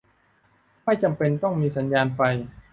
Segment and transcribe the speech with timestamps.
[0.83, 2.19] ไม่จำเป็นต้องมีสัญญาณไฟ